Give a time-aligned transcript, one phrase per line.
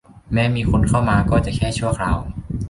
[0.33, 2.17] แม้มีคนเข้ามาก็จะแค่ชั่วคราว